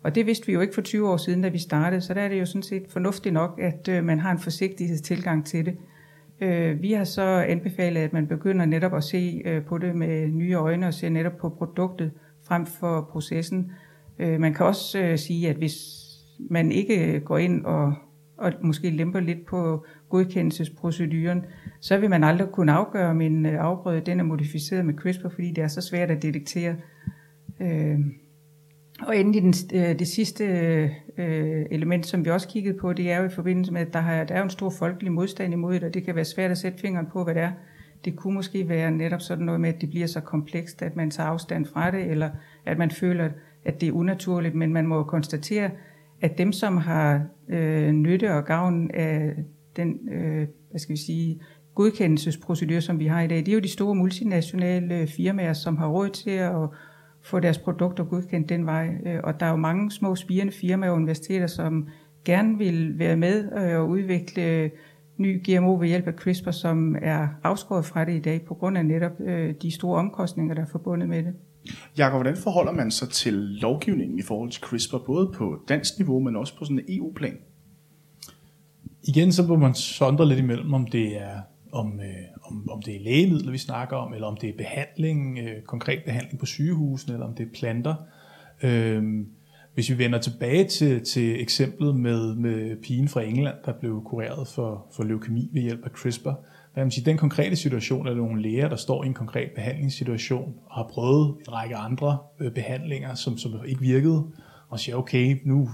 [0.04, 2.20] Og det vidste vi jo ikke for 20 år siden, da vi startede, så der
[2.20, 5.76] er det jo sådan set fornuftigt nok, at øh, man har en forsigtighedstilgang til det.
[6.40, 10.28] Øh, vi har så anbefalet, at man begynder netop at se øh, på det med
[10.28, 12.10] nye øjne og se netop på produktet
[12.44, 13.72] frem for processen.
[14.18, 15.74] Øh, man kan også øh, sige, at hvis
[16.50, 17.94] man ikke går ind og,
[18.42, 21.44] og måske lemper lidt på godkendelsesproceduren,
[21.80, 25.28] så vil man aldrig kunne afgøre, om en øh, afgrøde den er modificeret med CRISPR,
[25.28, 26.76] fordi det er så svært at detektere.
[27.60, 27.98] Øh,
[29.02, 30.44] og endelig den, øh, det sidste
[31.18, 34.00] øh, element, som vi også kiggede på, det er jo i forbindelse med, at der,
[34.00, 36.58] har, der er en stor folkelig modstand imod det, og det kan være svært at
[36.58, 37.52] sætte fingeren på, hvad det er.
[38.04, 41.10] Det kunne måske være netop sådan noget med, at det bliver så komplekst, at man
[41.10, 42.30] tager afstand fra det, eller
[42.66, 43.28] at man føler,
[43.64, 45.70] at det er unaturligt, men man må jo konstatere,
[46.22, 49.34] at dem, som har øh, nytte og gavn af
[49.76, 51.40] den, øh, hvad skal vi sige,
[51.74, 55.88] godkendelsesprocedur, som vi har i dag, det er jo de store multinationale firmaer, som har
[55.88, 56.68] råd til at
[57.22, 58.88] få deres produkter godkendt den vej.
[59.06, 61.88] Øh, og der er jo mange små spirende firmaer og universiteter, som
[62.24, 64.70] gerne vil være med øh, og udvikle
[65.16, 68.78] ny GMO ved hjælp af CRISPR, som er afskåret fra det i dag på grund
[68.78, 71.34] af netop øh, de store omkostninger, der er forbundet med det.
[71.98, 76.20] Jakob, hvordan forholder man sig til lovgivningen i forhold til CRISPR, både på dansk niveau,
[76.20, 77.36] men også på sådan en EU-plan?
[79.04, 81.40] Igen så må man sondre lidt imellem, om det er
[81.72, 82.06] om, øh,
[82.42, 86.02] om, om det er lægemidler, vi snakker om, eller om det er behandling, øh, konkret
[86.04, 87.94] behandling på sygehusene, eller om det er planter.
[88.62, 89.26] Øh,
[89.74, 94.48] hvis vi vender tilbage til, til eksemplet med, med pigen fra England, der blev kureret
[94.48, 96.32] for, for leukemi ved hjælp af CRISPR,
[96.74, 100.54] hvad man sige, den konkrete situation er nogle læger, der står i en konkret behandlingssituation
[100.66, 104.26] og har prøvet en række andre øh, behandlinger, som, som ikke virkede,
[104.68, 105.68] og siger, okay, nu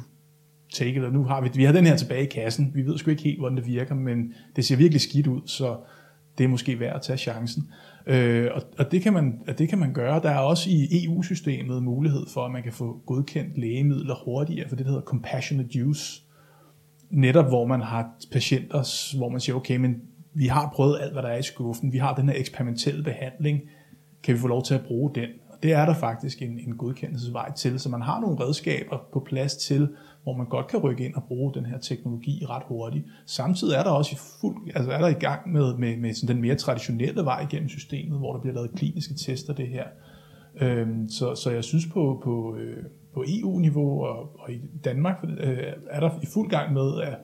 [0.72, 2.70] take it, og nu har vi, vi har den her tilbage i kassen.
[2.74, 5.76] Vi ved sgu ikke helt, hvordan det virker, men det ser virkelig skidt ud, så
[6.38, 7.70] det er måske værd at tage chancen.
[8.06, 10.20] Øh, og, og det, kan man, det kan man gøre.
[10.22, 14.76] Der er også i EU-systemet mulighed for, at man kan få godkendt lægemidler hurtigere, for
[14.76, 16.22] det der hedder compassionate use.
[17.11, 20.02] Netop hvor man har patienter, hvor man siger, okay, men
[20.34, 21.92] vi har prøvet alt, hvad der er i skuffen.
[21.92, 23.60] Vi har den her eksperimentelle behandling.
[24.22, 25.28] Kan vi få lov til at bruge den?
[25.48, 29.20] Og det er der faktisk en, en godkendelsesvej til, så man har nogle redskaber på
[29.20, 29.88] plads til
[30.28, 33.04] hvor man godt kan rykke ind og bruge den her teknologi ret hurtigt.
[33.26, 36.36] Samtidig er der også i fuld, altså er der i gang med, med, med sådan
[36.36, 39.84] den mere traditionelle vej igennem systemet, hvor der bliver lavet kliniske tester det her.
[40.60, 45.58] Øhm, så, så jeg synes på, på, øh, på EU-niveau og, og i Danmark øh,
[45.90, 47.16] er der i fuld gang med at,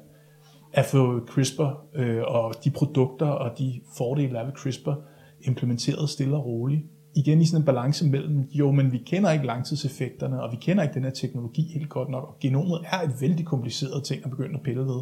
[0.75, 4.93] at få CRISPR øh, og de produkter og de fordele, der er ved CRISPR,
[5.41, 6.83] implementeret stille og roligt
[7.17, 10.83] igen i sådan en balance mellem, jo, men vi kender ikke langtidseffekterne, og vi kender
[10.83, 14.31] ikke den her teknologi helt godt nok, og genomet er et vældig kompliceret ting at
[14.31, 15.01] begynde at pille ved.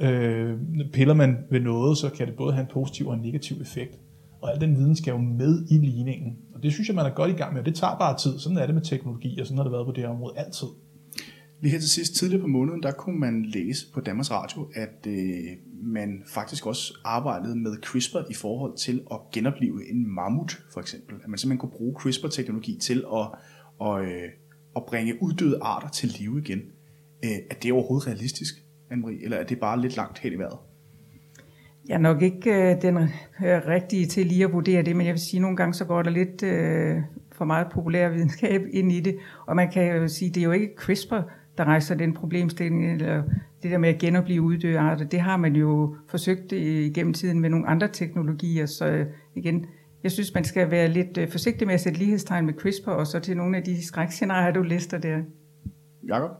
[0.00, 0.58] Øh,
[0.92, 3.98] piller man ved noget, så kan det både have en positiv og en negativ effekt.
[4.42, 6.36] Og al den viden skal jo med i ligningen.
[6.54, 8.38] Og det synes jeg, man er godt i gang med, og det tager bare tid.
[8.38, 10.68] Sådan er det med teknologi, og sådan har det været på det her område altid.
[11.62, 15.06] Lige her til sidst, tidligere på måneden, der kunne man læse på Danmarks Radio, at
[15.06, 15.44] øh,
[15.82, 21.14] man faktisk også arbejdede med CRISPR i forhold til at genopleve en mammut, for eksempel.
[21.22, 23.28] At man simpelthen kunne bruge CRISPR-teknologi til at,
[23.78, 24.28] og, øh,
[24.76, 26.58] at bringe uddøde arter til live igen.
[27.24, 28.54] Øh, er det overhovedet realistisk,
[28.90, 30.58] Anne-Marie, eller er det bare lidt langt hen i vejret?
[31.88, 33.08] Jeg er nok ikke øh, den øh,
[33.66, 36.02] rigtige til lige at vurdere det, men jeg vil sige, at nogle gange så går
[36.02, 36.96] der lidt øh,
[37.32, 39.16] for meget populær videnskab ind i det.
[39.46, 41.22] Og man kan jo sige, at det er jo ikke CRISPR,
[41.58, 43.22] der rejser den problemstilling, eller
[43.62, 45.04] det der med at genopleve uddøde arter.
[45.04, 48.66] Det har man jo forsøgt igennem tiden med nogle andre teknologier.
[48.66, 49.66] Så øh, igen,
[50.02, 53.06] jeg synes, man skal være lidt øh, forsigtig med at sætte lighedstegn med CRISPR, og
[53.06, 55.18] så til nogle af de skrækscenarier, du lister der.
[56.08, 56.30] Jakob?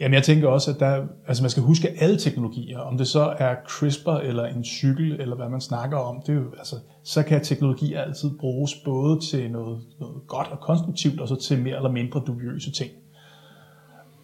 [0.00, 3.34] Jamen jeg tænker også, at der, altså man skal huske alle teknologier, om det så
[3.38, 7.22] er CRISPR eller en cykel, eller hvad man snakker om, det er jo, altså, så
[7.22, 11.76] kan teknologi altid bruges både til noget, noget godt og konstruktivt, og så til mere
[11.76, 12.90] eller mindre dubiøse ting.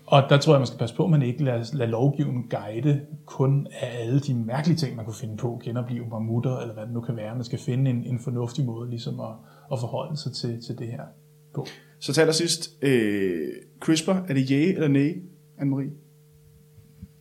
[0.07, 3.01] Og der tror jeg, man skal passe på, at man ikke lader, lader lovgiven guide
[3.27, 6.93] kun af alle de mærkelige ting, man kunne finde på, genopleve mammutter, eller hvad det
[6.93, 7.35] nu kan være.
[7.35, 9.35] Man skal finde en, en fornuftig måde ligesom at,
[9.73, 11.03] at forholde sig til, til det her
[11.55, 11.67] på.
[12.01, 13.49] Så til allersidst, øh,
[13.81, 15.15] CRISPR, er det ja eller nej,
[15.61, 15.93] Anne-Marie?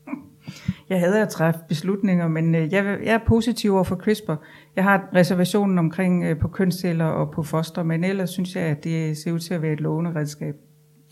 [0.90, 4.36] Jeg havde at træffe beslutninger, men øh, jeg, jeg er positiv over for CRISPR.
[4.76, 8.84] Jeg har reservationen omkring øh, på kønsceller og på foster, men ellers synes jeg, at
[8.84, 10.56] det ser ud til at være et lovende redskab.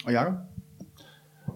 [0.05, 0.33] Og Jacob?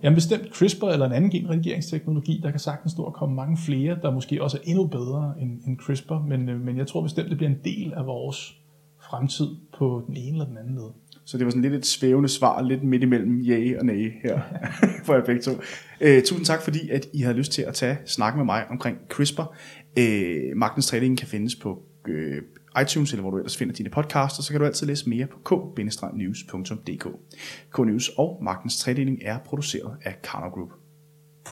[0.06, 3.98] Jamen bestemt CRISPR eller en anden genredigeringsteknologi, der kan sagtens stå og komme mange flere,
[4.02, 7.30] der måske også er endnu bedre end, end CRISPR, men, øh, men jeg tror bestemt,
[7.30, 8.56] det bliver en del af vores
[9.10, 10.90] fremtid på den ene eller den anden led.
[11.26, 14.42] Så det var sådan lidt et svævende svar, lidt midt imellem ja og nej her
[15.06, 15.52] for jer begge to.
[16.02, 18.98] Øh, tusind tak, fordi at I havde lyst til at tage snak med mig omkring
[19.10, 19.56] CRISPR.
[20.00, 22.42] Øh, Magtens Træning kan findes på øh,
[22.82, 25.40] iTunes, eller hvor du ellers finder dine podcasts, så kan du altid læse mere på
[25.46, 27.08] k-news.dk.
[27.74, 30.70] K-News og Magtens Tredeling er produceret af Karner Group.